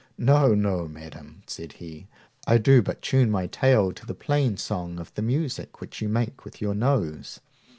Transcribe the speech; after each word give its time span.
No, 0.17 0.55
no, 0.55 0.87
madam, 0.87 1.43
said 1.45 1.73
he, 1.73 2.07
I 2.47 2.57
do 2.57 2.81
but 2.81 3.03
tune 3.03 3.29
my 3.29 3.45
tail 3.45 3.91
to 3.91 4.03
the 4.03 4.15
plain 4.15 4.57
song 4.57 4.99
of 4.99 5.13
the 5.13 5.21
music 5.21 5.79
which 5.79 6.01
you 6.01 6.09
make 6.09 6.43
with 6.43 6.59
your 6.59 6.73
nose. 6.73 7.39